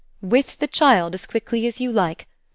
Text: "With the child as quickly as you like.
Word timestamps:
"With 0.23 0.57
the 0.57 0.65
child 0.65 1.13
as 1.13 1.27
quickly 1.27 1.67
as 1.67 1.79
you 1.79 1.91
like. 1.91 2.27